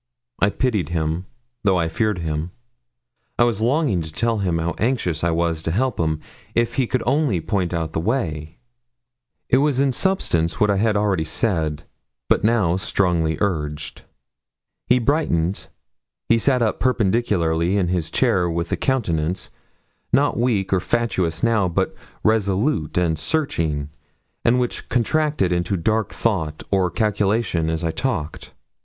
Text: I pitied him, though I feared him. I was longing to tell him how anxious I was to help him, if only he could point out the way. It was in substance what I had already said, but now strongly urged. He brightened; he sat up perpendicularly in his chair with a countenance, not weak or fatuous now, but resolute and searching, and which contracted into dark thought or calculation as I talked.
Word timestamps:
I 0.39 0.49
pitied 0.49 0.89
him, 0.89 1.27
though 1.63 1.77
I 1.77 1.87
feared 1.87 2.17
him. 2.17 2.49
I 3.37 3.43
was 3.43 3.61
longing 3.61 4.01
to 4.01 4.11
tell 4.11 4.39
him 4.39 4.57
how 4.57 4.73
anxious 4.79 5.23
I 5.23 5.29
was 5.29 5.61
to 5.61 5.69
help 5.71 5.99
him, 5.99 6.21
if 6.55 6.71
only 7.05 7.35
he 7.35 7.41
could 7.41 7.47
point 7.47 7.71
out 7.71 7.91
the 7.91 7.99
way. 7.99 8.57
It 9.47 9.57
was 9.57 9.79
in 9.79 9.91
substance 9.93 10.59
what 10.59 10.71
I 10.71 10.77
had 10.77 10.97
already 10.97 11.23
said, 11.23 11.83
but 12.29 12.43
now 12.43 12.77
strongly 12.77 13.37
urged. 13.41 14.01
He 14.87 14.97
brightened; 14.97 15.67
he 16.27 16.39
sat 16.39 16.63
up 16.63 16.79
perpendicularly 16.79 17.77
in 17.77 17.89
his 17.89 18.09
chair 18.09 18.49
with 18.49 18.71
a 18.71 18.77
countenance, 18.77 19.51
not 20.11 20.35
weak 20.35 20.73
or 20.73 20.79
fatuous 20.79 21.43
now, 21.43 21.69
but 21.69 21.93
resolute 22.23 22.97
and 22.97 23.19
searching, 23.19 23.89
and 24.43 24.59
which 24.59 24.89
contracted 24.89 25.51
into 25.51 25.77
dark 25.77 26.11
thought 26.11 26.63
or 26.71 26.89
calculation 26.89 27.69
as 27.69 27.83
I 27.83 27.91
talked. 27.91 28.51